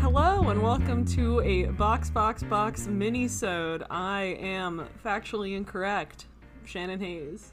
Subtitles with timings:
[0.00, 3.84] Hello and welcome to a Box Box Box mini-sode.
[3.90, 6.24] I am factually incorrect.
[6.64, 7.52] Shannon Hayes.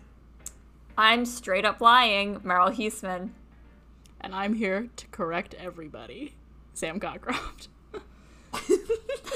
[0.97, 3.31] I'm straight up lying, Meryl Heisman.
[4.21, 6.35] And I'm here to correct everybody.
[6.73, 7.67] Sam Cockcroft.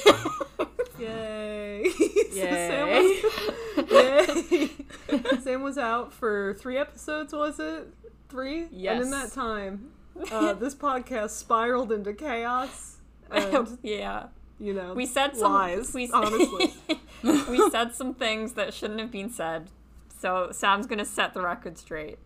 [0.99, 1.83] Yay!
[2.31, 3.21] So Sam, Yay.
[3.77, 4.69] was, yay!
[5.41, 7.87] Sam was out for three episodes, was it?
[8.29, 8.67] Three?
[8.71, 8.95] Yes.
[8.95, 9.91] And in that time,
[10.31, 12.97] uh, this podcast spiraled into chaos.
[13.29, 14.27] And, yeah.
[14.59, 16.73] you know, We said some lies, we, honestly.
[17.23, 19.67] we said some things that shouldn't have been said.
[20.17, 22.17] So Sam's gonna set the record straight.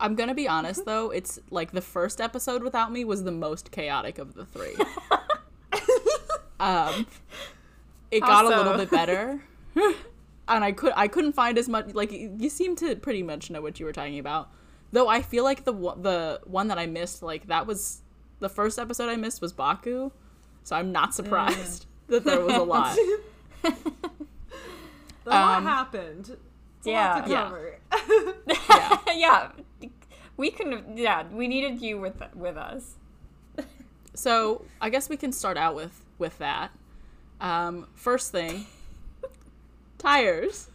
[0.00, 3.72] I'm gonna be honest though, it's like the first episode without me was the most
[3.72, 4.76] chaotic of the three.
[6.60, 7.06] Um,
[8.10, 9.40] it got a little bit better,
[9.76, 11.94] and I could I couldn't find as much.
[11.94, 14.50] Like you seem to pretty much know what you were talking about,
[14.92, 15.08] though.
[15.08, 18.02] I feel like the one- the one that I missed, like that was
[18.40, 20.10] the first episode I missed was Baku,
[20.62, 22.96] so I'm not surprised that there was a lot.
[23.64, 23.70] a
[25.26, 26.36] lot um, happened.
[26.78, 27.14] It's a Yeah.
[27.14, 27.42] lot to Yeah.
[27.44, 27.78] cover.
[28.48, 28.98] Yeah.
[29.14, 29.88] yeah.
[30.36, 32.94] We can yeah, we needed you with with us.
[34.14, 36.70] So I guess we can start out with with that.
[37.40, 38.66] Um, first thing,
[39.98, 40.68] tires.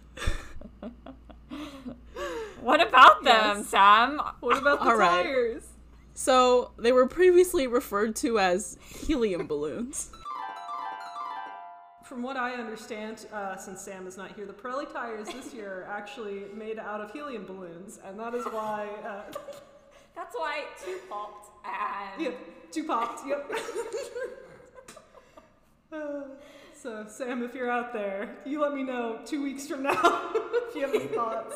[2.62, 3.68] What about them, Yes.
[3.68, 4.22] Sam?
[4.40, 5.24] What about the All right.
[5.24, 5.64] tires?
[6.14, 10.12] So they were previously referred to as helium balloons.
[12.06, 15.82] From what I understand, uh, since Sam is not here, the Pirelli tires this year
[15.88, 18.88] are actually made out of helium balloons, and that is why.
[19.04, 19.24] Uh,
[20.16, 22.38] That's why two popped and yep,
[22.72, 23.28] two popped.
[23.28, 23.52] Yep.
[26.76, 29.94] So Sam, if you're out there, you let me know two weeks from now
[30.36, 31.56] if you have any thoughts.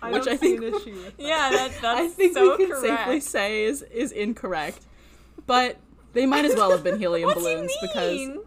[0.00, 1.26] I Which don't I see think- an issue with that.
[1.26, 2.98] Yeah, that, that's I think so we can correct.
[3.00, 4.86] safely say is is incorrect,
[5.48, 5.78] but
[6.12, 8.40] they might as well have been helium balloons because mean?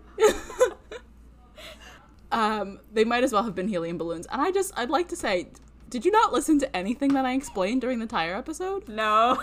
[2.31, 4.25] um, they might as well have been helium balloons.
[4.31, 5.49] And I just I'd like to say,
[5.89, 8.87] did you not listen to anything that I explained during the tire episode?
[8.87, 9.37] No.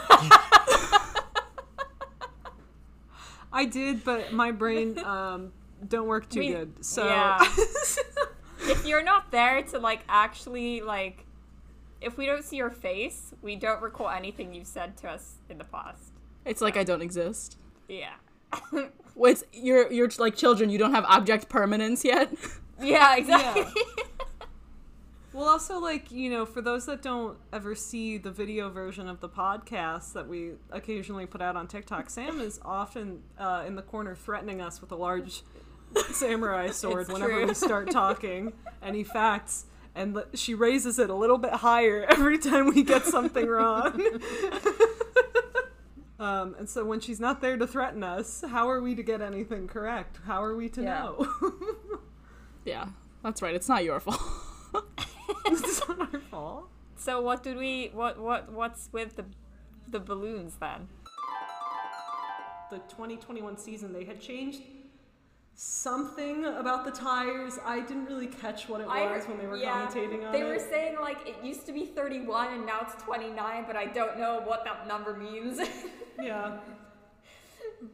[3.56, 5.52] I did, but my brain um,
[5.88, 6.84] don't work too We- good.
[6.84, 7.38] So yeah.
[8.68, 11.24] if you're not there to like actually like
[12.02, 15.56] if we don't see your face, we don't recall anything you've said to us in
[15.56, 16.12] the past.
[16.44, 17.56] It's like I don't exist.
[17.88, 18.14] Yeah.
[19.18, 20.68] It's you're you're like children.
[20.68, 22.32] You don't have object permanence yet.
[22.80, 23.64] yeah, exactly.
[25.36, 29.20] Well, also, like, you know, for those that don't ever see the video version of
[29.20, 33.82] the podcast that we occasionally put out on TikTok, Sam is often uh, in the
[33.82, 35.42] corner threatening us with a large
[36.10, 37.46] samurai sword It's whenever true.
[37.48, 39.66] we start talking any facts.
[39.94, 44.00] And l- she raises it a little bit higher every time we get something wrong.
[46.18, 49.20] um, and so when she's not there to threaten us, how are we to get
[49.20, 50.18] anything correct?
[50.26, 51.00] How are we to Yeah.
[51.02, 51.28] know?
[52.64, 52.86] yeah,
[53.22, 53.54] that's right.
[53.54, 54.18] It's not your fault.
[55.46, 56.68] it's not our fault.
[56.96, 59.24] so what did we what what what's with the
[59.88, 60.88] the balloons then?
[62.70, 64.60] the 2021 season, they had changed
[65.54, 67.58] something about the tires.
[67.64, 70.42] I didn't really catch what it was when they were commentating on they it.
[70.42, 73.86] They were saying like it used to be 31 and now it's 29, but I
[73.86, 75.60] don't know what that number means.
[76.22, 76.58] yeah.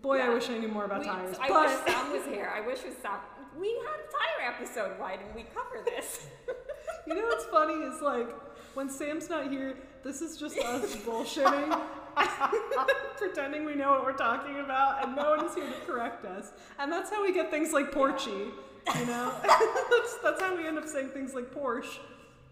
[0.01, 1.37] Boy, I wish I knew more about We- tires.
[1.41, 2.51] I but wish Sam was here.
[2.55, 3.19] I wish was Sam.
[3.59, 4.99] We had a tire episode.
[4.99, 6.27] Why didn't we cover this?
[7.07, 8.29] you know what's funny is like
[8.75, 11.81] when Sam's not here, this is just us bullshitting,
[13.17, 16.53] pretending we know what we're talking about, and no one is here to correct us.
[16.79, 18.31] And that's how we get things like Porchy.
[18.31, 21.99] You know, that's, that's how we end up saying things like Porsche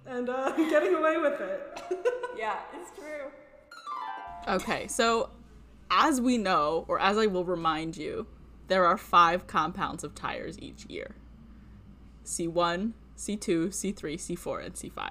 [0.06, 1.82] and uh, getting away with it.
[2.36, 3.30] yeah, it's true.
[4.46, 5.30] Okay, so
[5.90, 8.26] as we know, or as I will remind you,
[8.70, 11.16] there are five compounds of tires each year
[12.24, 15.10] C1, C2, C3, C4, and C5.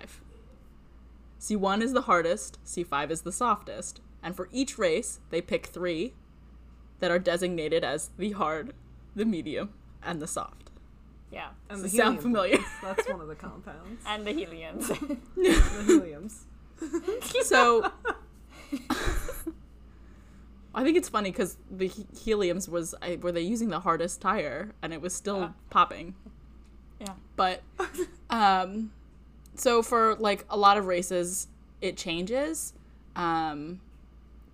[1.39, 6.13] C1 is the hardest, C5 is the softest, and for each race, they pick three
[6.99, 8.73] that are designated as the hard,
[9.15, 10.71] the medium, and the soft.
[11.31, 12.55] Yeah, And Does the it sound familiar?
[12.57, 12.69] balloons.
[12.81, 14.01] That's one of the compounds.
[14.05, 14.87] and the heliums.
[15.35, 15.49] the
[15.85, 17.43] heliums.
[17.45, 17.91] So
[20.73, 24.21] I think it's funny because the he- heliums was I, were they using the hardest
[24.21, 25.49] tire and it was still Yeah.
[25.69, 26.15] popping.
[26.99, 27.13] yeah.
[27.35, 27.61] But
[28.29, 28.91] um,
[29.55, 31.47] so for like a lot of races,
[31.81, 32.73] it changes.
[33.15, 33.81] Um,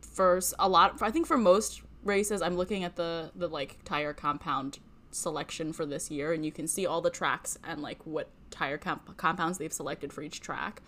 [0.02, 4.14] for a lot, I think for most races, I'm looking at the the like tire
[4.14, 4.80] compound
[5.12, 8.78] selection for this year, and you can see all the tracks and like what tire
[8.78, 10.82] comp- compounds they've selected for each track.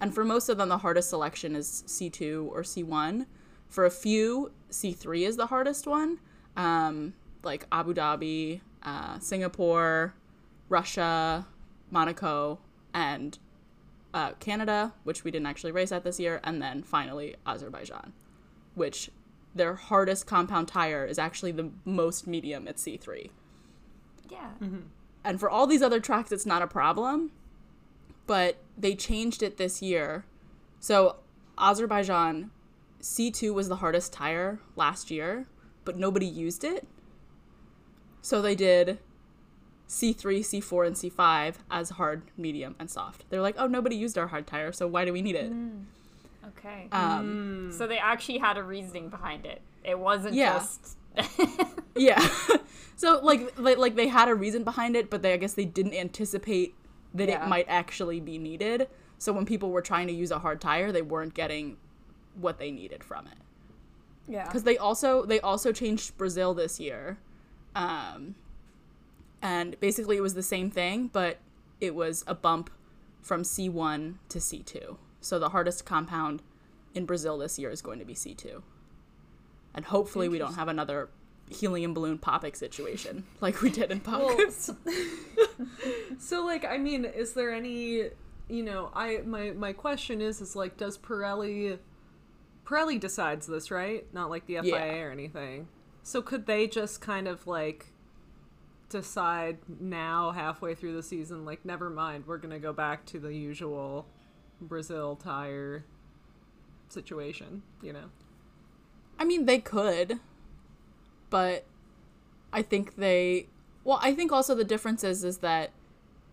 [0.00, 3.26] And for most of them, the hardest selection is C2 or C1.
[3.70, 6.18] For a few, C3 is the hardest one,
[6.56, 7.14] um,
[7.44, 10.14] like Abu Dhabi, uh, Singapore,
[10.68, 11.46] Russia,
[11.90, 12.58] Monaco,
[12.92, 13.38] and
[14.12, 18.12] uh, Canada, which we didn't actually race at this year, and then finally Azerbaijan,
[18.74, 19.10] which
[19.54, 23.30] their hardest compound tire is actually the most medium at C3.
[24.28, 24.50] Yeah.
[25.24, 27.30] And for all these other tracks, it's not a problem,
[28.26, 30.24] but they changed it this year.
[30.80, 31.16] So
[31.58, 32.50] Azerbaijan
[33.00, 35.46] C2 was the hardest tire last year,
[35.84, 36.86] but nobody used it.
[38.22, 38.98] So they did
[39.88, 43.24] C3, C4, and C5 as hard, medium, and soft.
[43.30, 45.50] They're like, oh, nobody used our hard tire, so why do we need it?
[46.58, 46.88] Okay.
[46.92, 49.62] Um, So they actually had a reasoning behind it.
[49.84, 50.54] It wasn't Yeah.
[50.58, 50.96] just.
[51.96, 52.24] Yeah.
[52.96, 55.64] so like, like like they had a reason behind it, but they I guess they
[55.64, 56.74] didn't anticipate
[57.14, 57.44] that Yeah.
[57.44, 58.88] it might actually be needed.
[59.18, 61.76] So when people were trying to use a hard tire, they weren't getting
[62.40, 63.38] what they needed from it.
[64.28, 64.44] yeah.
[64.44, 67.18] Because they also they also changed Brazil this year,
[67.74, 68.34] um,
[69.42, 71.38] and basically it was the same thing, but
[71.80, 72.70] it was a bump
[73.20, 74.98] from C one to C two.
[75.20, 76.42] So the hardest compound
[76.94, 78.62] in Brazil this year is going to be C two,
[79.74, 81.08] and hopefully we don't have another
[81.48, 84.20] helium balloon popping situation like we did in Pop.
[84.22, 84.76] Well, so,
[86.18, 88.04] so, like, I mean, is there any,
[88.48, 91.78] you know, I my my question is, is like, does Pirelli,
[92.70, 94.06] Pirelli decides this, right?
[94.14, 95.00] Not like the FIA Yeah.
[95.02, 95.68] or anything.
[96.02, 97.86] So could they just kind of like
[98.88, 103.34] decide now, halfway through the season, like, never mind, we're gonna go back to the
[103.34, 104.06] usual
[104.60, 105.84] Brazil tire
[106.88, 108.10] situation, you know?
[109.18, 110.18] I mean, they could,
[111.28, 111.64] but
[112.52, 113.48] I think they.
[113.84, 115.70] Well, I think also the difference is is that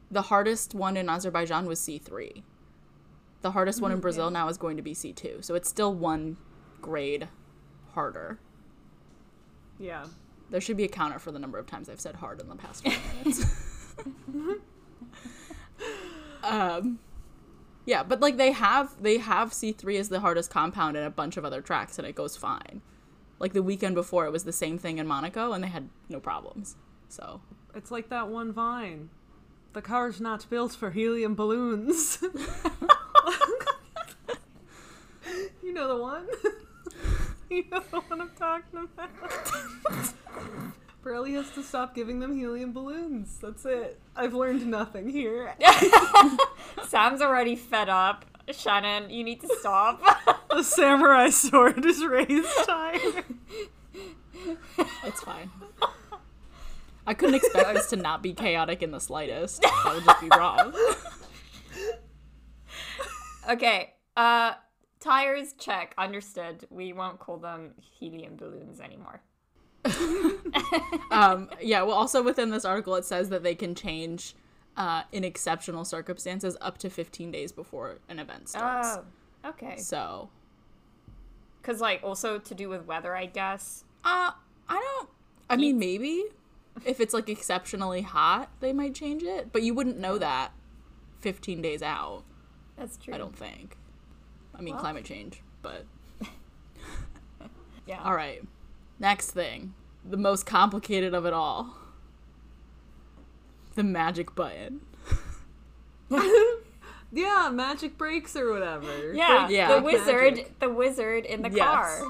[0.10, 2.44] the hardest one in Azerbaijan was C three.
[3.42, 5.94] The hardest one in Brazil now is going to be C two, so it's still
[5.94, 6.38] one
[6.82, 7.28] grade
[7.94, 8.40] harder.
[9.80, 10.06] Yeah.
[10.50, 12.56] There should be a counter for the number of times I've said hard in the
[12.56, 13.46] past five minutes.
[16.44, 17.00] um,
[17.86, 21.10] yeah, but like they have they have C three as the hardest compound in a
[21.10, 22.82] bunch of other tracks, and it goes fine.
[23.40, 26.20] Like the weekend before, it was the same thing in Monaco, and they had no
[26.20, 26.76] problems.
[27.08, 27.42] So
[27.76, 29.10] It's like that one vine.
[29.74, 32.18] The car's not built for helium balloons.
[35.64, 36.28] you know the one?
[37.50, 39.10] you know the one I'm talking about?
[41.04, 43.38] Pirelli has to stop giving them helium balloons.
[43.42, 44.00] That's it.
[44.16, 45.54] I've learned nothing here.
[46.88, 48.26] Sam's already fed up.
[48.52, 50.02] Shannon, you need to stop.
[50.50, 53.24] The samurai sword is raised higher.
[55.04, 55.52] it's fine.
[57.06, 59.62] I couldn't expect this to not be chaotic in the slightest.
[59.62, 60.74] That would just be wrong.
[63.48, 63.94] Okay.
[64.16, 64.54] Uh,
[65.00, 65.94] tires check.
[65.98, 66.66] Understood.
[66.70, 69.22] We won't call them helium balloons anymore.
[71.12, 74.36] um, yeah, well, also within this article, it says that they can change
[74.76, 79.00] uh, in exceptional circumstances up to 15 days before an event starts.
[79.44, 79.78] Oh, okay.
[79.78, 80.30] So,
[81.62, 83.84] Because like also to do with weather, I guess.
[84.04, 84.32] uh,
[84.70, 85.10] I don't.
[85.50, 86.26] I mean, maybe
[86.86, 90.52] if it's like exceptionally hot, they might change it, but you wouldn't know that
[91.22, 92.24] 15 days out.
[92.78, 93.14] That's true.
[93.14, 93.78] I don't think.
[94.56, 94.82] I mean, Well.
[94.82, 95.86] climate change, but
[97.88, 98.02] Yeah.
[98.04, 98.42] all right.
[99.00, 99.74] Next thing,
[100.08, 101.76] the most complicated of it all.
[103.76, 104.82] The magic button.
[107.10, 109.14] Yeah, magic brakes or whatever.
[109.14, 109.48] Yeah.
[109.48, 109.76] Yeah.
[109.78, 110.36] The wizard.
[110.36, 110.60] Magic.
[110.60, 111.66] The wizard in the Yes.
[111.66, 112.04] car.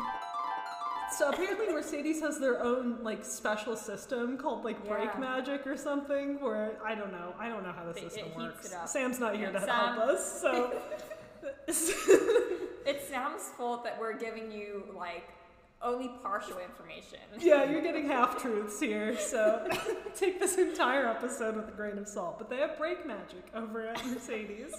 [1.11, 6.39] So apparently Mercedes has their own like special system called like brake magic or something
[6.41, 7.33] where I don't know.
[7.39, 8.67] I don't know how the It- it system works.
[8.67, 8.87] it up.
[8.87, 10.73] Sam's not here Yeah, to Sam- help us, so
[12.85, 15.29] It's Sam's fault that we're giving you like
[15.81, 17.19] only partial information.
[17.39, 19.17] yeah, you're getting half truths here.
[19.17, 19.67] So
[20.15, 22.37] take this entire episode with a grain of salt.
[22.37, 24.73] But they have brake magic over at Mercedes.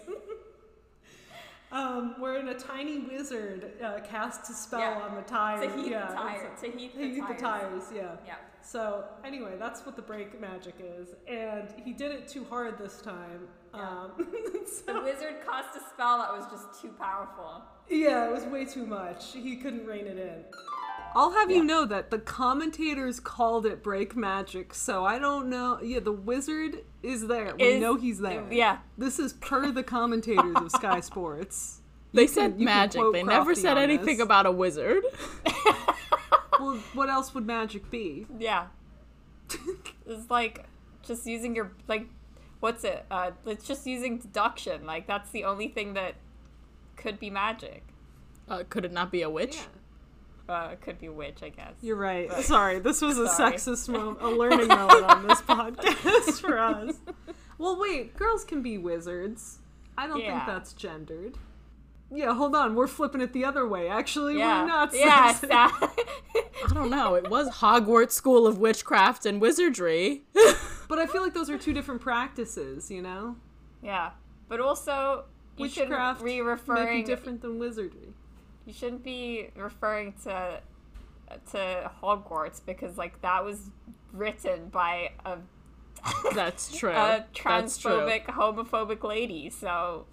[1.71, 5.03] Um, wherein a tiny wizard uh, casts a spell Yeah.
[5.09, 5.61] on the tire.
[5.69, 6.37] To heat yeah, the tire.
[6.45, 7.41] it's- To heat the heat the tires.
[7.41, 8.17] tires, yeah.
[8.27, 8.35] Yeah.
[8.63, 13.01] So anyway, that's what the brake magic is, and he did it too hard this
[13.01, 13.49] time.
[13.75, 13.81] Yeah.
[13.89, 14.11] Um,
[14.87, 17.63] The wizard cast a spell that was just too powerful.
[17.89, 19.33] yeah, it was way too much.
[19.33, 20.45] He couldn't rein it in.
[21.15, 25.81] I'll have you know that the commentators called it brake magic, so I don't know.
[25.83, 27.55] Yeah, the wizard is there.
[27.57, 28.45] We Is- know he's there.
[28.51, 28.79] Yeah.
[28.97, 31.81] This is per the commentators of Sky Sports.
[32.15, 33.01] They You said can- you magic.
[33.03, 34.21] quote They never said anything this.
[34.25, 35.03] about a wizard.
[36.59, 38.27] well, what else would magic be?
[38.39, 38.69] Yeah.
[40.07, 40.65] it's like
[41.03, 42.07] just using your like
[42.61, 43.05] what's it?
[43.11, 44.87] Uh it's just using deduction.
[44.87, 46.15] Like that's the only thing that
[46.97, 47.83] could be magic.
[48.49, 49.57] Uh, could it not be a witch?
[49.57, 49.63] Yeah.
[50.49, 51.75] Uh it could be witch, I guess.
[51.83, 52.31] You're right.
[52.43, 53.55] Sorry, this was a Sorry.
[53.55, 56.95] sexist moment, a learning moment on this podcast for us.
[57.59, 59.59] Well, wait, girls can be wizards.
[59.97, 60.45] I don't Yeah.
[60.45, 61.37] think that's gendered.
[62.11, 63.89] Yeah, hold on, we're flipping it the other way.
[63.89, 64.63] Actually, yeah.
[64.63, 65.49] we're not yeah, sexist.
[65.49, 65.71] sa-
[66.71, 67.15] I don't know.
[67.17, 70.23] It was Hogwarts School of Witchcraft and Wizardry.
[70.89, 73.37] But I feel like those are two different practices, you know?
[73.83, 74.13] yeah.
[74.49, 75.25] But also
[75.59, 78.08] you Witchcraft shouldn't be might referring be different than wizardry.
[78.69, 80.61] You shouldn't be referring to
[81.53, 83.71] to Hogwarts because like that was
[84.13, 85.39] written by a,
[86.35, 86.91] That's true.
[86.91, 87.91] a That's true.
[87.91, 90.07] transphobic homophobic lady so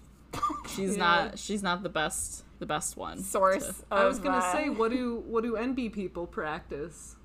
[0.74, 1.38] She's not.
[1.38, 2.44] She's not the best.
[2.58, 3.22] The best one.
[3.22, 7.16] source to- of, I was gonna uh, say, what do what do NB people practice?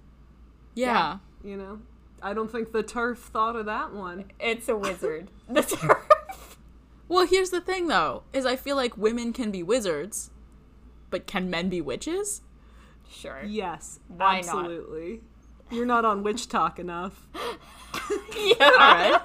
[0.76, 1.18] yeah.
[1.44, 1.80] You know,
[2.22, 4.26] I don't think the turf thought of that one.
[4.40, 5.98] it's a wizard the turf
[7.08, 10.31] Well, here's the thing, though, is I feel like women can be wizards,
[11.12, 12.42] but can men be witches?
[13.10, 14.46] sure Yes, Why not?
[14.66, 15.22] absolutely.
[15.70, 17.28] You're not on witch talk enough.
[18.36, 19.22] yeah All right.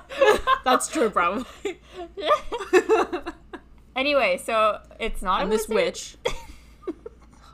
[0.64, 1.80] That's true, probably.
[3.96, 5.84] anyway so it's not And a this wizard?
[5.84, 6.16] witch.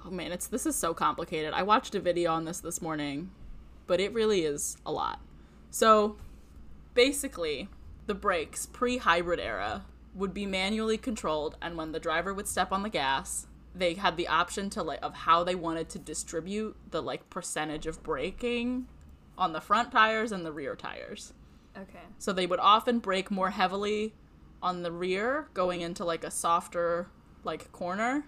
[0.05, 1.55] Oh man, it's this is so complicated.
[1.55, 3.31] I watched a video on this this morning,
[3.87, 5.21] but it really is a lot.
[5.71, 6.17] So,
[6.95, 7.69] basically,
[8.07, 9.85] the brakes pre-hybrid era
[10.15, 14.17] would be manually controlled, and when the driver would step on the gas, they had
[14.17, 18.87] the option to like of how they wanted to distribute the like percentage of braking
[19.39, 21.33] on the front tires and the rear tires.
[21.77, 24.15] okay So they would often brake more heavily
[24.63, 27.09] on the rear, going into like a softer
[27.45, 28.25] like corner,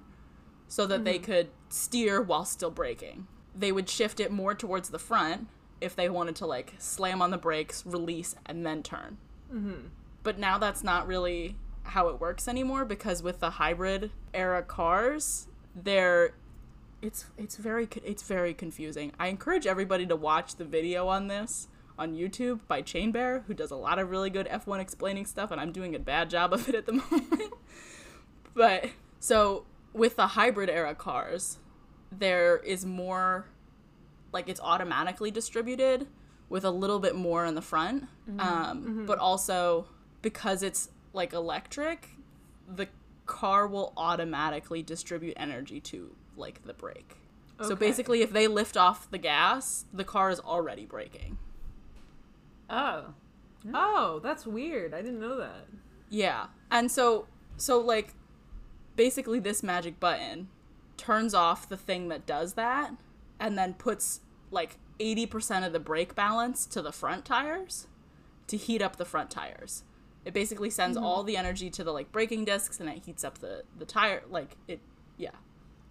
[0.67, 1.25] so that they mm-hmm.
[1.25, 3.27] could steer while still braking.
[3.55, 5.49] They would shift it more towards the front
[5.81, 9.19] if they wanted to like slam on the brakes, release, and then turn.
[9.53, 9.89] Mm-hmm.
[10.23, 15.49] But now that's not really how it works anymore because with the hybrid era cars,
[15.75, 16.35] they're
[17.03, 19.13] it's it's very it's very confusing.
[19.19, 23.55] I encourage everybody to watch the video on this on YouTube by Chain Bear, who
[23.55, 26.53] does a lot of really good F1 explaining stuff, and I'm doing a bad job
[26.53, 27.53] of it at the moment.
[28.55, 31.59] but so with the hybrid era cars,
[32.11, 33.47] there is more
[34.33, 36.09] like it's automatically distributed
[36.49, 38.05] with a little bit more in the front.
[38.39, 39.87] Um, But also
[40.23, 42.11] because it's like electric,
[42.69, 42.89] the
[43.27, 47.17] car will automatically distribute energy to like the brake.
[47.63, 51.39] So basically, if they lift off the gas, the car is already braking.
[52.69, 53.15] oh
[53.73, 54.93] Oh, that's weird.
[54.93, 55.69] I didn't know that.
[56.11, 56.47] Yeah.
[56.71, 58.15] And so so like
[58.97, 60.49] basically this magic button
[60.97, 62.93] turns off the thing that does that
[63.41, 67.89] and then puts like 80% of the brake balance to the front tires
[68.47, 69.83] to heat up the front tires.
[70.25, 71.07] It basically sends mm-hmm.
[71.07, 74.23] all the energy to the like braking discs and it heats up the the tire
[74.31, 74.81] like it
[75.17, 75.31] yeah.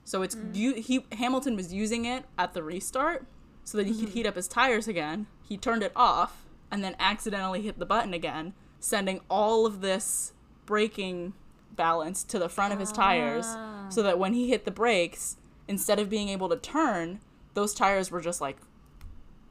[0.04, 0.56] So it's mm.
[0.56, 3.26] you he Hamilton was using it at the restart
[3.64, 4.14] so that he could mm-hmm.
[4.14, 5.28] heat up his tires again.
[5.42, 10.34] He turned it off and then accidentally hit the button again, sending all of this
[10.66, 11.34] braking
[11.76, 13.88] balance to the front of his tires ah.
[13.90, 15.38] so that when he hit the brakes,
[15.68, 17.20] instead of being able to turn,
[17.54, 18.58] those tires were just like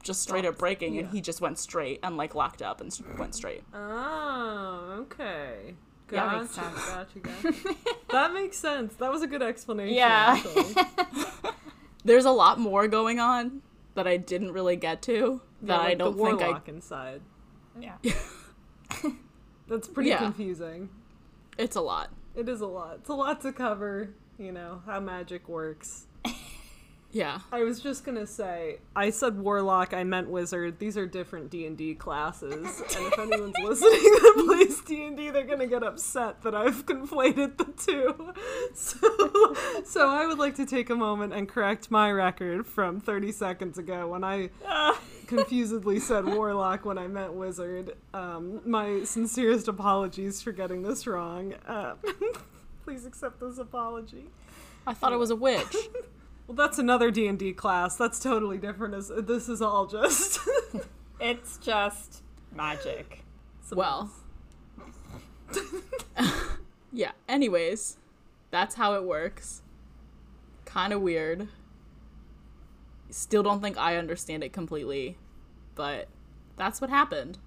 [0.03, 3.33] just straight up braking and he just went straight and like locked up and went
[3.33, 3.63] straight.
[3.73, 5.75] Oh, okay.
[6.09, 6.85] That Gotcha, makes sense.
[6.89, 7.75] gotcha, gotcha.
[8.11, 8.93] that makes sense.
[8.95, 9.95] That was a good explanation.
[9.95, 10.41] Yeah.
[12.05, 13.61] There's a lot more going on
[13.95, 17.21] that I didn't really get to that Yeah, I like don't the think I inside.
[17.79, 17.95] yeah
[19.67, 20.17] That's pretty Yeah.
[20.19, 20.89] confusing.
[21.57, 22.09] it's a lot.
[22.35, 22.97] It is a lot.
[22.99, 24.09] It's a lot to cover.
[24.37, 26.07] You know how magic works.
[27.13, 27.41] Yeah.
[27.51, 30.79] I was just gonna say, I said warlock, I meant wizard.
[30.79, 32.51] These are different D and D classes,
[32.95, 36.85] and if anyone's listening that plays D and D, they're gonna get upset that I've
[36.87, 38.33] conflated the two.
[38.73, 39.53] So,
[39.85, 43.77] so I would like to take a moment and correct my record from 30 seconds
[43.77, 44.49] ago when I
[45.27, 47.95] confusedly said warlock when I meant wizard.
[48.15, 51.53] Um, my sincerest apologies for getting this wrong.
[51.67, 51.93] Uh,
[52.83, 54.25] please accept this apology.
[54.87, 55.75] I thought it was a witch.
[56.47, 57.95] Well, that's another D and D class.
[57.95, 58.93] That's totally different.
[58.93, 60.39] As this is all just.
[61.19, 62.21] it's just
[62.55, 63.23] magic
[63.75, 64.11] well.
[66.91, 67.11] yeah.
[67.27, 67.97] Anyways,
[68.51, 69.61] that's how it works.
[70.65, 71.47] Kind of weird.
[73.09, 75.17] Still don't think I understand it completely,
[75.75, 76.07] but
[76.57, 77.37] that's what happened.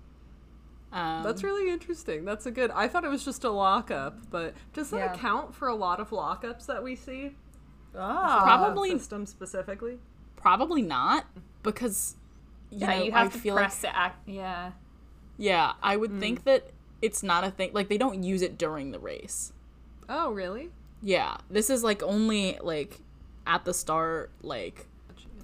[0.92, 2.24] Um, That's really interesting.
[2.24, 2.70] That's a good.
[2.70, 5.12] I thought it was just a lockup, but does that Yeah.
[5.14, 7.34] account for a lot of lockups that we see?
[7.96, 9.98] Oh Probably- system specifically.
[10.36, 11.26] probably not
[11.62, 12.16] because
[12.70, 14.28] you yeah, know, you have I to feel press like to act.
[14.28, 14.72] Yeah.
[15.38, 16.20] yeah, I would Mm.
[16.20, 16.70] think that
[17.02, 17.70] it's not a thing.
[17.72, 19.52] Like they don't use it during the race.
[20.08, 20.70] Oh, really?
[21.02, 23.00] Yeah, this is like only like
[23.46, 24.86] at the start, like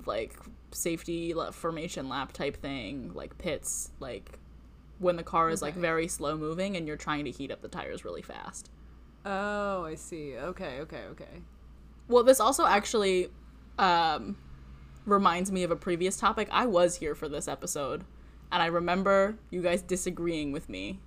[0.07, 0.35] like
[0.73, 4.39] safety formation lap type thing, like pits, like
[4.99, 7.69] when the car is like very slow moving and you're trying to heat up the
[7.69, 8.71] tires really fast.
[9.25, 10.37] Oh, I see.
[10.37, 11.43] Okay, okay, okay.
[12.13, 13.29] Well, this also actually
[13.79, 14.37] um,
[15.07, 16.47] reminds me of a previous topic.
[16.53, 18.05] I was here for this episode,
[18.53, 21.01] and I remember you guys disagreeing with me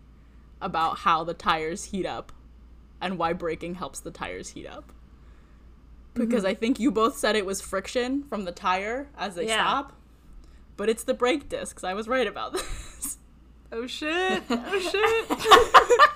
[0.62, 2.32] about how the tires heat up
[3.00, 4.92] and why braking helps the tires heat up.
[6.16, 9.58] Because I think you both said it was friction from the tire as they Yeah.
[9.62, 9.94] stop,
[10.78, 11.84] but it's the brake discs.
[11.84, 13.18] I was right about this.
[13.72, 14.42] Oh shit!
[14.50, 16.10] Oh shit!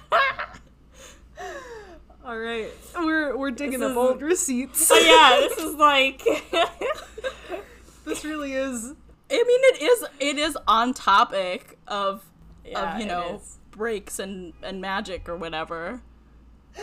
[2.30, 4.92] All right, we're we're digging This up is- old receipts.
[4.92, 6.22] Oh yeah, this is like.
[8.06, 8.94] this really is.
[9.32, 12.24] I mean, it is it is on topic of
[12.64, 13.58] Yeah, of you know is.
[13.72, 16.04] brakes and and magic or whatever.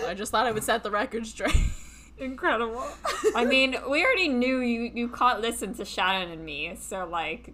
[0.04, 1.54] I just thought I would set the record straight.
[2.18, 2.84] Incredible.
[3.36, 7.52] I mean, we already knew you you can't listen to Shannon and me, so like,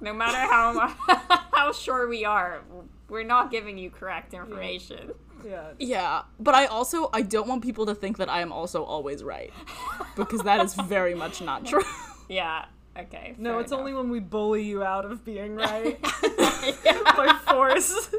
[0.00, 0.94] no matter how
[1.52, 2.62] how sure we are,
[3.08, 5.10] we're not giving you correct information.
[5.44, 5.70] Yeah.
[5.78, 9.22] yeah, but I also I don't want people to think that I am also always
[9.24, 9.52] right
[10.16, 11.82] because that is very much not true.
[12.28, 12.66] Yeah.
[12.98, 13.34] Okay.
[13.38, 13.80] No, it's enough.
[13.80, 18.10] only when we bully you out of being right by force,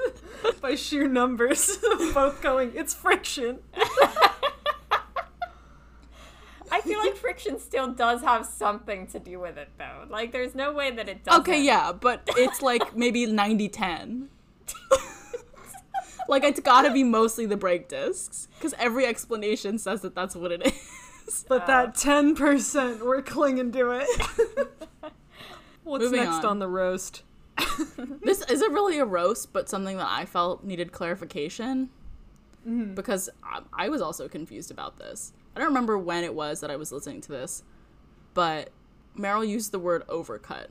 [0.62, 1.78] by sheer numbers,
[2.14, 2.72] both going.
[2.76, 3.60] It's friction.
[6.72, 10.06] I feel like friction still does have something to do with it, though.
[10.10, 11.42] Like, there's no way that it doesn't.
[11.42, 14.26] okay, yeah, but it's like maybe 90-10.
[16.28, 20.36] like it's got to be mostly the brake discs because every explanation says that that's
[20.36, 20.74] what it is.
[21.48, 24.08] But that ten percent, we're clinging to it.
[25.84, 26.46] What's Moving next on.
[26.46, 27.24] on the roast?
[28.24, 31.90] this isn't really a roast, but something that I felt needed clarification
[32.68, 32.94] Mm-hmm.
[32.94, 35.34] because I, I was also confused about this.
[35.54, 37.62] I don't remember when it was that I was listening to this,
[38.34, 38.70] but
[39.18, 40.68] Meryl used the word overcut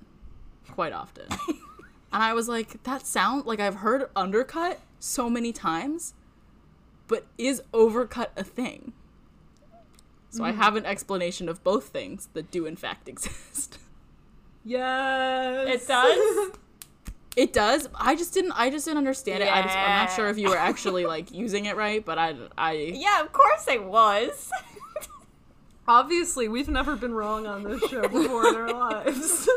[0.71, 1.27] quite often.
[2.12, 6.14] And I was like, that sound like I've heard undercut so many times,
[7.09, 8.92] but is overcut a thing?
[10.31, 10.57] So I mm.
[10.57, 13.79] have an explanation of both things that do in fact exist.
[14.64, 15.83] Yes.
[15.83, 16.51] It does?
[17.35, 17.88] It does.
[17.94, 18.53] I just didn't.
[18.53, 19.51] I just didn't understand it.
[19.51, 22.35] I just, I'm not sure if you were actually like using it right, but I,
[22.59, 22.72] I.
[22.72, 24.51] Yeah, of course I was.
[25.88, 29.48] Obviously, we've never been wrong on this show before in our lives.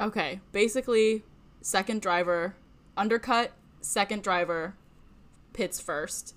[0.00, 1.22] Okay, basically,
[1.64, 2.54] second driver,
[2.94, 3.50] undercut,
[3.80, 4.74] second driver,
[5.54, 6.34] pits first.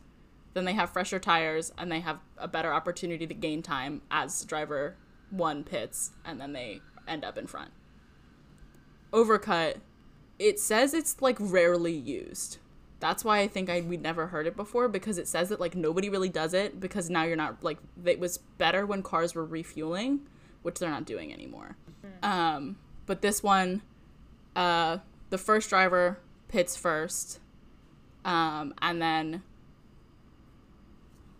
[0.53, 4.45] Then they have fresher tires and they have a better opportunity to gain time as
[4.45, 4.95] driver
[5.29, 7.71] one pits, and then they end up in front.
[9.11, 9.75] Overcut,
[10.39, 12.57] it says it's like rarely used.
[13.01, 15.75] That's why I think I we'd never heard it before because it says that like
[15.75, 19.45] nobody really does it because now you're not like it was better when cars were
[19.45, 20.21] refueling,
[20.61, 21.75] which they're not doing anymore.
[22.23, 23.81] Um, but this one,
[24.55, 27.39] uh, the first driver pits first,
[28.25, 29.43] um, and then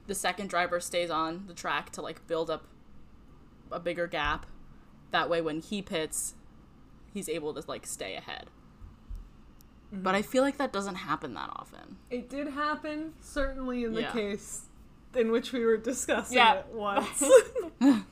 [0.08, 2.66] the second driver stays on the track to like build up
[3.72, 4.46] a bigger gap.
[5.12, 6.36] That way, when he pits,
[7.14, 8.48] he's able to like stay ahead.
[9.92, 11.98] But I feel like that doesn't happen that often.
[12.10, 14.12] it did happen, certainly in the Yeah.
[14.12, 14.64] case
[15.16, 16.56] in which we were discussing Yeah.
[16.60, 17.24] it once.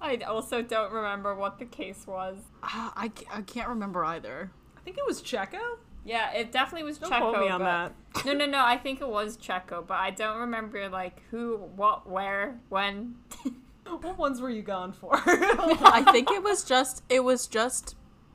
[0.00, 2.36] I also don't remember what the case was.
[2.62, 4.50] Ah, I, I can't remember either.
[4.86, 5.58] I think it was Checo.
[6.04, 7.32] Yeah, it definitely was Don't Checo.
[7.32, 7.92] quote me on that.
[8.24, 8.64] No, no, no.
[8.64, 13.16] I think it was Checo, but I don't remember like who, what, where, when.
[13.88, 15.10] What ones were you gone for?
[15.14, 17.94] I think it was just it was just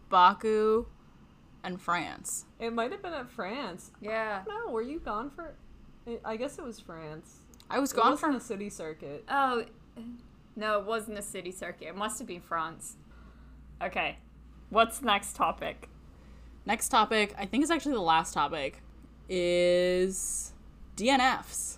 [0.10, 0.86] Baku
[1.62, 2.46] and France.
[2.58, 3.92] it might have been at France.
[4.02, 4.44] yeah.
[4.48, 5.54] No, were you gone for?
[6.08, 7.40] I- I guess it was France.
[7.70, 9.26] I was It gone wasn't from a city circuit.
[9.30, 9.66] Oh,
[10.56, 11.88] no, it wasn't a city circuit.
[11.90, 12.96] It must have been France.
[13.82, 14.18] Okay,
[14.70, 15.90] what's the next topic?
[16.66, 18.82] Next topic, I think is actually the last topic,
[19.30, 20.54] is
[20.96, 21.78] DNFs.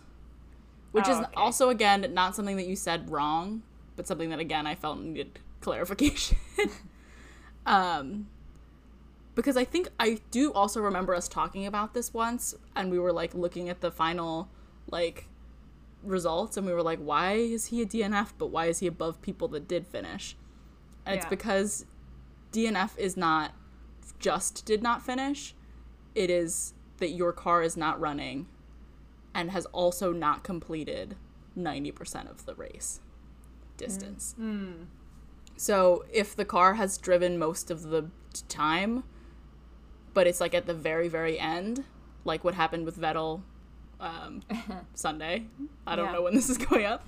[0.92, 1.34] Which Oh, is okay.
[1.36, 3.64] also, again, not something that you said wrong,
[3.96, 6.38] but something that, again, I felt needed clarification.
[7.66, 8.28] um,
[9.36, 13.12] because I think I do also remember us talking about this once, and we were
[13.14, 14.50] like looking at the final,
[14.92, 15.26] like,
[16.04, 19.22] results, and we were like, why is he a DNF, but why is he above
[19.22, 20.36] people that did finish?
[21.06, 21.86] And it's because
[22.52, 23.54] DNF is not
[24.24, 25.54] just did not finish,
[26.16, 28.48] it is that your car is not running
[29.36, 31.16] and has also not completed
[31.58, 33.02] 90% of the race
[33.78, 34.34] distance.
[35.58, 38.10] So if the car has driven most of the
[38.48, 39.04] time,
[40.14, 41.84] but it's like at the very, very end,
[42.24, 43.42] like what happened with Vettel
[44.00, 44.42] um,
[44.94, 45.46] Sunday.
[45.86, 46.12] I don't Yeah.
[46.14, 47.06] know when this is going up.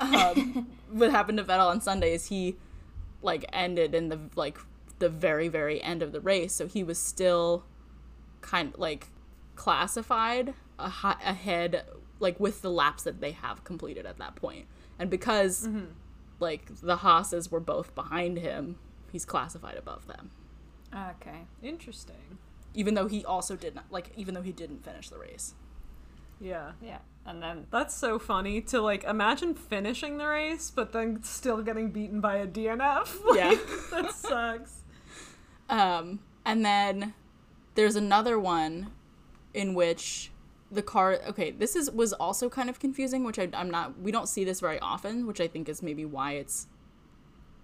[0.00, 2.56] Um, what happened to Vettel on Sunday is he
[3.22, 4.58] like ended in the like
[5.04, 6.54] the very, very end of the race.
[6.54, 7.66] So he was still
[8.40, 9.08] kind of like
[9.54, 11.84] classified ahead
[12.20, 14.64] like with the laps that they have completed at that point.
[14.98, 15.88] And because mm-hmm.
[16.40, 18.76] like the Haas's were both behind him,
[19.12, 20.30] he's classified above them.
[20.94, 21.42] Okay.
[21.62, 22.38] Interesting.
[22.72, 25.52] Even though he also did not like even though he didn't finish the race.
[26.40, 26.72] Yeah.
[26.82, 26.98] Yeah.
[27.26, 31.90] And then That's so funny to like imagine finishing the race, but then still getting
[31.90, 33.16] beaten by a DNF.
[33.34, 33.54] Yeah.
[33.90, 34.83] That sucks.
[35.68, 37.14] Um, and then
[37.74, 38.92] there's another one
[39.52, 40.30] in which
[40.70, 41.18] the car.
[41.28, 43.98] Okay, this is was also kind of confusing, which I, I'm not.
[44.00, 46.66] We don't see this very often, which I think is maybe why it's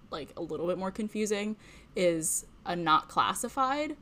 [0.09, 1.55] like a little bit more confusing.
[1.95, 3.97] Is a not classified,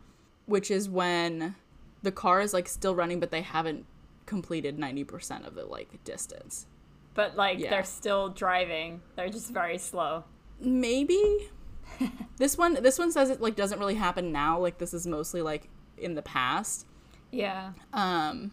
[0.45, 1.55] which is when
[2.03, 3.85] the car is like still running, but they haven't
[4.25, 6.67] completed ninety percent of the like distance.
[7.15, 7.71] but like Yeah.
[7.71, 9.01] they're still driving.
[9.15, 10.23] They're just very slow.
[10.61, 11.49] maybe
[12.37, 15.41] this one this one says it like doesn't really happen now like this is mostly
[15.41, 16.85] like in the past
[17.31, 17.71] Yeah.
[17.93, 18.51] um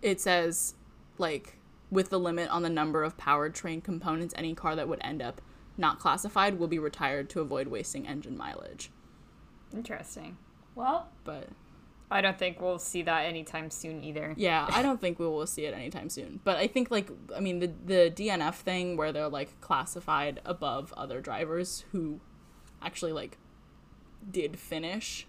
[0.00, 0.74] it says
[1.18, 1.58] like
[1.90, 5.40] with the limit on the number of powertrain components any car that would end up
[5.76, 8.90] not classified will be retired to avoid wasting engine mileage
[9.74, 10.36] Interesting.
[10.74, 11.48] Well, but
[12.10, 14.34] I don't think we'll see that anytime soon either.
[14.36, 17.40] yeah i don't think we will see it anytime soon but i think like i
[17.40, 22.20] mean the the dnf thing where they're like classified above other drivers who
[22.84, 23.38] actually like
[24.30, 25.26] did finish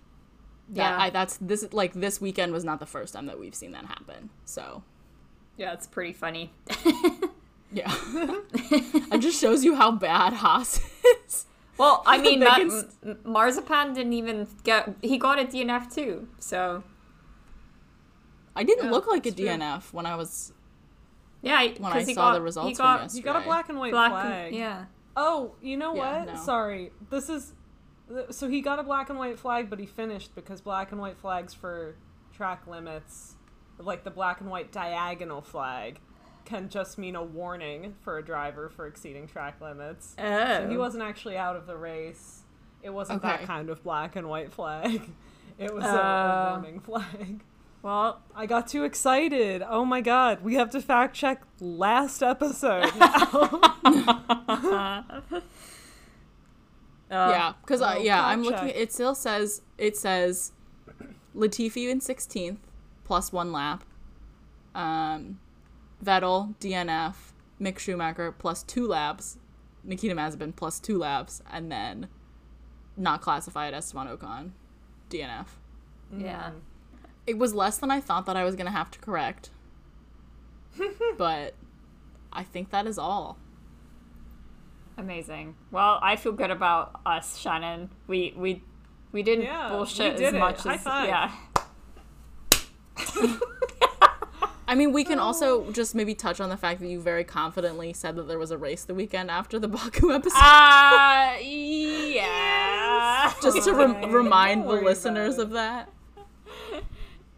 [0.69, 0.97] that Yeah.
[1.01, 3.85] I, that's this like this weekend was not the first time that we've seen that
[3.85, 4.83] happen so
[5.57, 6.51] Yeah, it's pretty funny.
[7.71, 7.91] yeah
[9.13, 10.79] it just shows you how bad haas
[11.25, 11.45] is
[11.77, 14.93] Well, I mean, They that, can Marzipan didn't even get.
[15.01, 16.27] He got a DNF too.
[16.39, 16.83] So
[18.55, 19.45] i didn't Yeah, look like a true.
[19.47, 20.53] dnf when i was
[21.41, 23.41] yeah, when i because he saw got, the results he from got yesterday You got
[23.41, 24.11] a black and white black.
[24.11, 24.47] flag.
[24.47, 24.85] And, yeah.
[25.15, 26.33] Oh, you know Yeah, what?
[26.33, 26.39] no.
[26.41, 26.91] Sorry.
[27.09, 27.53] This is
[28.31, 31.17] so he got a black and white flag, but he finished because black and white
[31.17, 31.95] flags for
[32.35, 33.35] track limits,
[33.77, 35.99] like the black and white diagonal flag,
[36.45, 40.15] can just mean a warning for a driver for exceeding track limits.
[40.17, 40.23] Oh.
[40.23, 40.79] So he oh.
[40.79, 42.41] wasn't actually out of the race.
[42.81, 45.01] It wasn't that kind of black and white flag.
[45.59, 45.87] It was Oh.
[45.87, 46.49] a uh.
[46.53, 47.43] warning flag.
[47.83, 49.61] Well, I got too excited.
[49.61, 53.09] Oh my god, we have to fact check last episode now.
[53.83, 55.41] uh,
[57.11, 58.69] yeah, because I well, yeah, I'm looking.
[58.69, 58.75] check.
[58.77, 60.53] It still says it says
[61.35, 62.59] Latifi in 16th
[63.03, 63.83] plus one lap.
[64.73, 65.39] Um,
[66.01, 67.15] Vettel DNF,
[67.59, 69.37] Mick Schumacher plus two laps,
[69.83, 72.07] Nikita Mazepin plus two laps, and then
[72.95, 74.51] not classified Esteban Ocon
[75.09, 75.47] DNF.
[76.17, 76.51] Yeah.
[77.25, 79.49] It was less than I thought that I was gonna have to correct,
[81.17, 81.53] but
[82.31, 83.37] I think that is all.
[84.97, 85.55] Amazing.
[85.71, 87.89] Well, I feel good about us, Shannon.
[88.07, 88.61] We we
[89.11, 90.39] we didn't Yeah, bullshit we did as it.
[90.39, 91.07] much High as five.
[91.07, 91.31] yeah.
[94.65, 97.93] I mean, we can also just maybe touch on the fact that you very confidently
[97.93, 100.37] said that there was a race the weekend after the Baku episode.
[100.39, 103.33] Uh yeah.
[103.41, 105.89] just to Okay, rem- remind the listeners of that.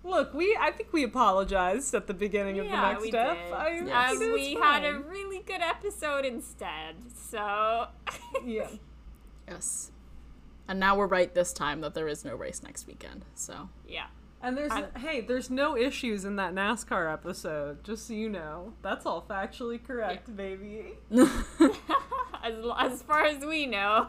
[0.05, 3.35] Look, we I think we apologized at the beginning of the next we step.
[3.37, 3.53] did.
[3.53, 3.89] I, Yes.
[3.91, 6.95] I Um, we it's had a really good episode instead.
[7.15, 7.87] So
[8.45, 8.67] yeah.
[9.47, 9.91] Yes.
[10.67, 13.25] And now we're right this time that there is no race next weekend.
[13.33, 14.07] So yeah.
[14.41, 17.83] And there's I- hey, there's no issues in that NASCAR episode.
[17.83, 20.93] Just so you know, that's all factually correct, baby.
[22.43, 24.07] As as far as we know.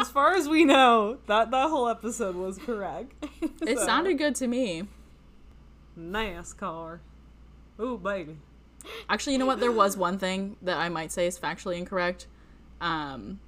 [0.00, 3.12] As far as we know, that that whole episode was correct.
[3.62, 4.84] it So, sounded good to me.
[5.98, 7.00] NASCAR.
[7.80, 8.36] Ooh, baby.
[9.08, 9.60] Actually, you know what?
[9.60, 12.26] There was one thing that I might say is factually incorrect.
[12.80, 13.40] Um,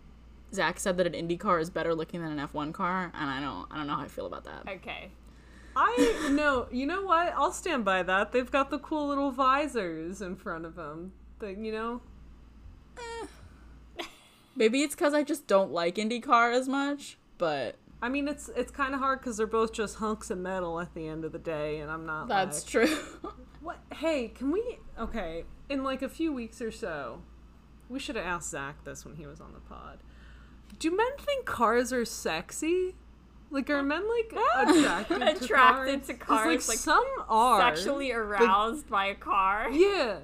[0.53, 3.41] Zach said that an Indy car is better looking than an F1 car, and I
[3.41, 4.67] don't, I don't know how I feel about that.
[4.67, 5.11] Okay.
[5.77, 7.33] I no, you know what?
[7.37, 8.33] I'll stand by that.
[8.33, 11.13] They've got the cool little visors in front of them.
[11.39, 12.01] That you know,
[14.59, 18.71] Maybe it's because I just don't like IndyCar as much, but I mean, it's it's
[18.71, 21.39] kind of hard because they're both just hunks of metal at the end of the
[21.39, 22.29] day, and I'm not.
[22.29, 22.97] that's like, true.
[23.61, 23.79] What?
[23.93, 24.79] Hey, can we?
[24.99, 27.23] Okay, in like a few weeks or so,
[27.89, 29.99] we should have asked Zach this when he was on the pod.
[30.79, 32.95] Do men think cars are sexy?
[33.51, 34.33] Like, are men like
[34.69, 36.07] attracted, to Attracted cars?
[36.07, 39.71] to cars, Like, like, some are Sexually aroused by a car.
[39.71, 40.19] Yeah,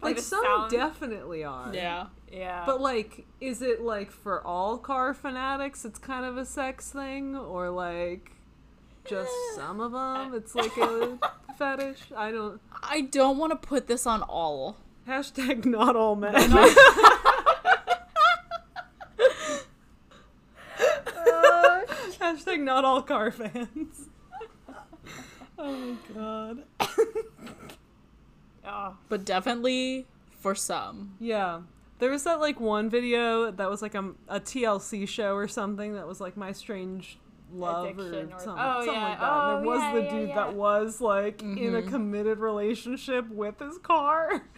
[0.00, 0.70] like some sound.
[0.70, 1.74] definitely are.
[1.74, 2.06] yeah.
[2.32, 2.64] Yeah.
[2.66, 5.84] But like, is it like for all car fanatics?
[5.84, 8.32] It's kind of a sex thing, or like
[9.04, 9.56] just eh.
[9.56, 10.34] some of them?
[10.34, 11.18] It's like a
[11.56, 12.00] fetish.
[12.16, 12.60] I don't.
[12.82, 14.76] I don't want to put this on all.
[15.06, 16.34] Hashtag not all men.
[22.20, 24.08] Hashtag not all car fans.
[25.58, 26.64] oh my god.
[28.66, 30.06] oh, But definitely
[30.40, 31.14] for some.
[31.20, 31.60] Yeah.
[31.98, 35.94] There was that like one video that was like a, a TLC show or something
[35.94, 37.18] that was like my strange
[37.52, 38.38] love or, or- something, oh,
[38.84, 39.08] something yeah.
[39.08, 39.32] like that.
[39.32, 40.34] And Oh, there was yeah, the yeah, dude yeah.
[40.36, 41.88] that was like in a Mhm.
[41.88, 44.42] committed relationship with his car.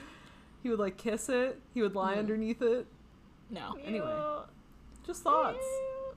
[0.63, 1.59] He would like kiss it.
[1.73, 2.19] He would lie Mhm.
[2.19, 2.87] underneath it.
[3.49, 3.77] No.
[3.83, 4.15] Anyway.
[5.07, 5.65] Just thoughts.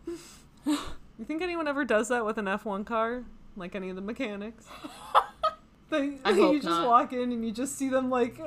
[0.66, 3.24] You think anyone ever does that with an F1 car?
[3.56, 4.66] Like any of the mechanics?
[5.90, 6.88] They, I you just not.
[6.88, 8.40] walk in and you just see them like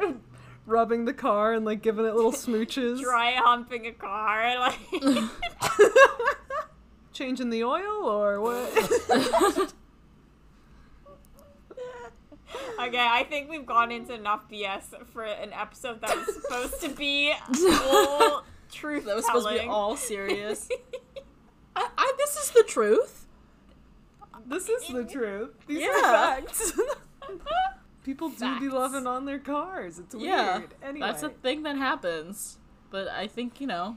[0.67, 3.01] rubbing the car and like giving it little smooches.
[3.03, 4.79] Dry humping a car, like
[7.13, 9.73] Changing the oil or what?
[12.79, 16.89] Okay, I think we've gone into enough BS for an episode that was supposed to
[16.91, 17.33] be
[17.83, 20.69] all truth That was supposed to be all serious.
[21.75, 23.27] I, I, this is the truth.
[24.47, 25.51] this is the truth.
[25.67, 25.89] These Yeah.
[25.89, 26.03] are
[26.43, 26.73] facts.
[28.07, 29.99] People do be loving on their cars.
[29.99, 30.27] It's weird.
[30.29, 30.61] Yeah.
[30.81, 31.07] Anyway.
[31.09, 32.57] That's a thing that happens.
[32.91, 33.97] But I think, you know,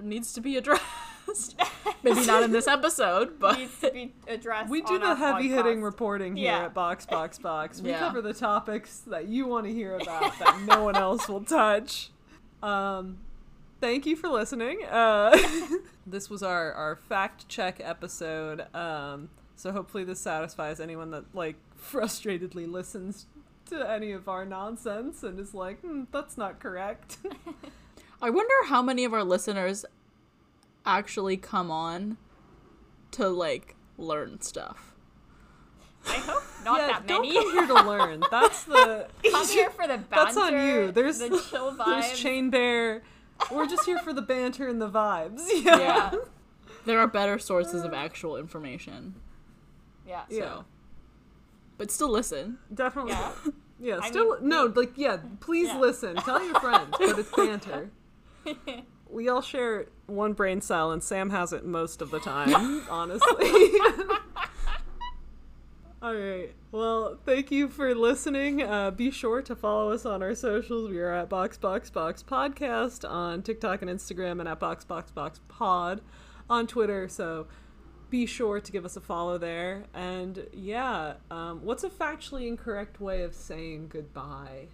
[0.00, 0.86] needs to be addressed.
[2.04, 4.70] Maybe not in this episode, but needs to be addressed.
[4.70, 6.64] we do the heavy hitting reporting here Yeah.
[6.66, 7.80] at Box Box Box.
[7.82, 7.98] We Yeah.
[7.98, 12.10] cover the topics that you want to hear about that no one else will touch.
[12.62, 13.18] Um,
[13.80, 14.84] thank you for listening.
[14.88, 15.36] Uh,
[16.06, 18.72] this was our, our fact check episode.
[18.72, 23.26] Um, so hopefully this satisfies anyone that like frustratedly listens
[23.72, 27.18] to any of our nonsense and is like, hmm, that's not correct.
[28.22, 29.84] I wonder how many of our listeners
[30.86, 32.16] actually come on
[33.12, 34.94] to like learn stuff.
[36.06, 37.34] I hope not yeah, that don't many.
[37.34, 38.22] come here to learn.
[38.30, 40.06] That's the Come here for the banter.
[40.10, 40.90] That's on you.
[40.90, 41.84] There's the chill vibes.
[41.86, 43.02] There's Chain Bear.
[43.52, 45.42] We're just here for the banter and the vibes.
[45.48, 45.78] Yeah.
[45.78, 46.14] yeah,
[46.86, 49.14] There are better sources of actual information.
[50.06, 50.22] yeah.
[50.28, 50.40] Yeah.
[50.40, 50.64] So.
[51.78, 52.58] But still listen.
[52.72, 53.12] Definitely.
[53.12, 53.32] Yeah.
[53.82, 53.98] Yeah.
[54.00, 55.78] I still mean, no, like yeah, please Yeah.
[55.80, 56.16] listen.
[56.16, 57.90] Tell your friends, but it's banter.
[59.10, 63.28] We all share one brain cell and Sam has it most of the time, honestly.
[66.02, 66.48] all right.
[66.72, 68.62] Well, thank you for listening.
[68.62, 70.88] Uh, be sure to follow us on our socials.
[70.90, 75.10] We are at Box Box Box Podcast on TikTok and Instagram and at Box Box
[75.12, 76.00] Box Pod
[76.48, 77.06] on Twitter.
[77.06, 77.46] So
[78.12, 79.84] be sure to give us a follow there.
[79.94, 84.66] And yeah, um, what's a factually incorrect way of saying goodbye?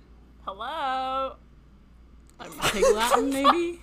[0.44, 1.37] Hello.
[2.72, 3.81] Pig Latin, maybe?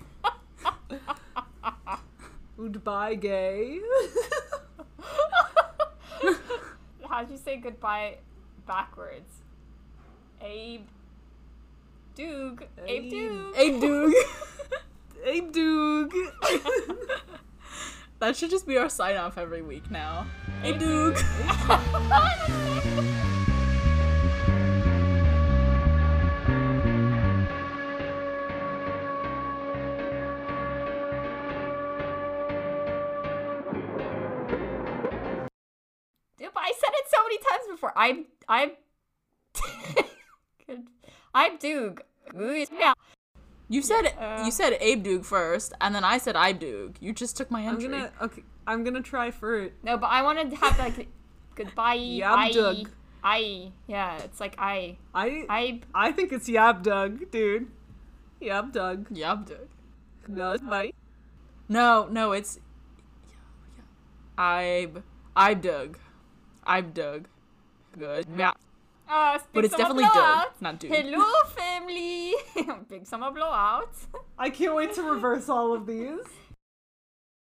[2.58, 3.80] Goodbye, gay.
[7.10, 8.18] How'd you say goodbye
[8.68, 9.36] backwards?
[10.42, 10.86] Abe.
[12.18, 12.64] Doog.
[12.86, 13.14] Abe
[13.56, 13.82] Abe.
[13.82, 14.14] Doog.
[15.26, 15.54] Abe.
[15.54, 16.12] Doog.
[18.20, 20.28] that should just be our sign off every week now.
[20.62, 20.78] Hey.
[20.78, 21.18] Dude,
[36.66, 37.94] I said it so many times before.
[37.96, 38.72] I'm I'm
[41.36, 42.00] I'm Doog.
[42.36, 42.94] Ooh, yeah.
[43.68, 44.44] You said Uh.
[44.46, 46.96] you said Abe Doog first, and then I said I Doog.
[47.00, 47.88] You just took my I'm entry.
[47.90, 48.44] gonna okay.
[48.68, 49.74] I'm gonna try fruit.
[49.84, 51.08] No, but I wanted to have like
[51.56, 52.22] goodbye.
[52.24, 52.88] I, Doog.
[53.24, 57.68] I yeah, it's like I I I I think it's Yab Doug, dude.
[58.42, 59.10] Yab Doug.
[59.10, 59.68] Yab Doog.
[60.28, 60.92] No, it's my.
[61.68, 62.60] No, no, it's
[64.38, 65.02] Ibe
[65.36, 65.96] Ibe Doog.
[66.68, 67.28] Ibe Doug.
[67.98, 68.28] Good.
[68.38, 68.54] Yeah.
[69.10, 70.62] Uh But it's summer definitely Doug, blowout.
[70.62, 70.90] not Doog.
[70.90, 72.34] Hello family.
[72.90, 73.94] big summer blowout.
[74.38, 76.20] I can't wait to reverse all of these.